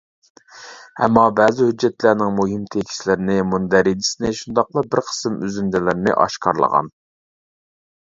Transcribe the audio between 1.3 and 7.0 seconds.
بەزى ھۆججەتلەرنىڭ مۇھىم تېكىستلىرىنى، مۇندەرىجىسىنى شۇنداقلا بىر قىسىم ئۈزۈندىلىرىنى ئاشكارىلىغان.